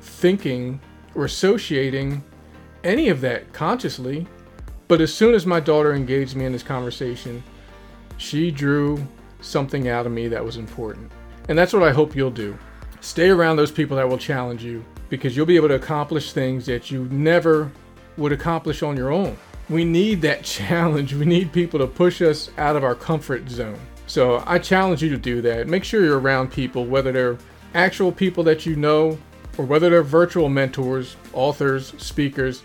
thinking 0.01 0.79
or 1.15 1.25
associating 1.25 2.23
any 2.83 3.09
of 3.09 3.21
that 3.21 3.51
consciously. 3.53 4.27
But 4.87 5.01
as 5.01 5.13
soon 5.13 5.33
as 5.33 5.45
my 5.45 5.59
daughter 5.59 5.93
engaged 5.93 6.35
me 6.35 6.45
in 6.45 6.51
this 6.51 6.61
conversation, 6.61 7.43
she 8.17 8.51
drew 8.51 9.05
something 9.41 9.87
out 9.87 10.05
of 10.05 10.11
me 10.11 10.27
that 10.27 10.43
was 10.43 10.57
important. 10.57 11.11
And 11.49 11.57
that's 11.57 11.73
what 11.73 11.83
I 11.83 11.91
hope 11.91 12.15
you'll 12.15 12.31
do. 12.31 12.57
Stay 13.01 13.29
around 13.29 13.55
those 13.55 13.71
people 13.71 13.97
that 13.97 14.07
will 14.07 14.17
challenge 14.17 14.63
you 14.63 14.83
because 15.09 15.35
you'll 15.35 15.45
be 15.45 15.55
able 15.55 15.67
to 15.67 15.75
accomplish 15.75 16.33
things 16.33 16.65
that 16.65 16.91
you 16.91 17.05
never 17.05 17.71
would 18.17 18.31
accomplish 18.31 18.83
on 18.83 18.97
your 18.97 19.11
own. 19.11 19.37
We 19.69 19.85
need 19.85 20.21
that 20.21 20.43
challenge. 20.43 21.13
We 21.13 21.25
need 21.25 21.51
people 21.51 21.79
to 21.79 21.87
push 21.87 22.21
us 22.21 22.49
out 22.57 22.75
of 22.75 22.83
our 22.83 22.95
comfort 22.95 23.49
zone. 23.49 23.79
So 24.07 24.43
I 24.45 24.59
challenge 24.59 25.01
you 25.01 25.09
to 25.09 25.17
do 25.17 25.41
that. 25.41 25.67
Make 25.67 25.83
sure 25.83 26.03
you're 26.03 26.19
around 26.19 26.51
people, 26.51 26.85
whether 26.85 27.11
they're 27.11 27.37
actual 27.73 28.11
people 28.11 28.43
that 28.43 28.65
you 28.65 28.75
know 28.75 29.17
or 29.57 29.65
whether 29.65 29.89
they're 29.89 30.03
virtual 30.03 30.49
mentors, 30.49 31.15
authors, 31.33 31.93
speakers, 31.97 32.63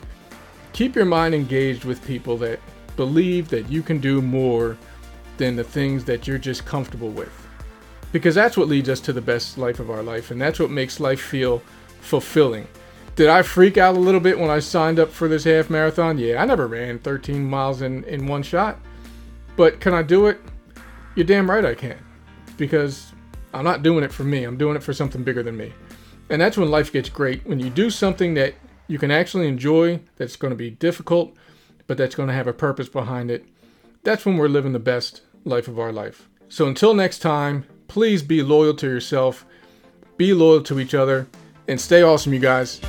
keep 0.72 0.94
your 0.94 1.04
mind 1.04 1.34
engaged 1.34 1.84
with 1.84 2.04
people 2.06 2.36
that 2.38 2.60
believe 2.96 3.48
that 3.48 3.68
you 3.70 3.82
can 3.82 3.98
do 3.98 4.20
more 4.20 4.76
than 5.36 5.56
the 5.56 5.64
things 5.64 6.04
that 6.04 6.26
you're 6.26 6.38
just 6.38 6.66
comfortable 6.66 7.08
with. 7.08 7.32
Because 8.12 8.34
that's 8.34 8.56
what 8.56 8.68
leads 8.68 8.88
us 8.88 9.00
to 9.00 9.12
the 9.12 9.20
best 9.20 9.56
life 9.56 9.78
of 9.78 9.90
our 9.90 10.02
life, 10.02 10.30
and 10.30 10.40
that's 10.40 10.58
what 10.58 10.70
makes 10.70 11.00
life 11.00 11.20
feel 11.20 11.62
fulfilling. 12.00 12.66
Did 13.20 13.28
I 13.28 13.42
freak 13.42 13.76
out 13.76 13.96
a 13.96 14.00
little 14.00 14.18
bit 14.18 14.38
when 14.38 14.48
I 14.48 14.60
signed 14.60 14.98
up 14.98 15.10
for 15.10 15.28
this 15.28 15.44
half 15.44 15.68
marathon? 15.68 16.16
Yeah, 16.16 16.40
I 16.40 16.46
never 16.46 16.66
ran 16.66 16.98
13 17.00 17.44
miles 17.44 17.82
in, 17.82 18.02
in 18.04 18.26
one 18.26 18.42
shot. 18.42 18.78
But 19.56 19.78
can 19.78 19.92
I 19.92 20.00
do 20.00 20.28
it? 20.28 20.40
You're 21.14 21.26
damn 21.26 21.50
right 21.50 21.62
I 21.62 21.74
can. 21.74 21.98
Because 22.56 23.12
I'm 23.52 23.62
not 23.62 23.82
doing 23.82 24.04
it 24.04 24.10
for 24.10 24.24
me, 24.24 24.44
I'm 24.44 24.56
doing 24.56 24.74
it 24.74 24.82
for 24.82 24.94
something 24.94 25.22
bigger 25.22 25.42
than 25.42 25.54
me. 25.54 25.70
And 26.30 26.40
that's 26.40 26.56
when 26.56 26.70
life 26.70 26.94
gets 26.94 27.10
great. 27.10 27.46
When 27.46 27.60
you 27.60 27.68
do 27.68 27.90
something 27.90 28.32
that 28.36 28.54
you 28.86 28.98
can 28.98 29.10
actually 29.10 29.48
enjoy, 29.48 30.00
that's 30.16 30.36
going 30.36 30.52
to 30.52 30.56
be 30.56 30.70
difficult, 30.70 31.36
but 31.88 31.98
that's 31.98 32.14
going 32.14 32.28
to 32.28 32.34
have 32.34 32.46
a 32.46 32.54
purpose 32.54 32.88
behind 32.88 33.30
it. 33.30 33.44
That's 34.02 34.24
when 34.24 34.38
we're 34.38 34.48
living 34.48 34.72
the 34.72 34.78
best 34.78 35.20
life 35.44 35.68
of 35.68 35.78
our 35.78 35.92
life. 35.92 36.26
So 36.48 36.66
until 36.66 36.94
next 36.94 37.18
time, 37.18 37.66
please 37.86 38.22
be 38.22 38.42
loyal 38.42 38.72
to 38.76 38.86
yourself, 38.86 39.44
be 40.16 40.32
loyal 40.32 40.62
to 40.62 40.80
each 40.80 40.94
other, 40.94 41.28
and 41.68 41.78
stay 41.78 42.00
awesome, 42.00 42.32
you 42.32 42.40
guys. 42.40 42.80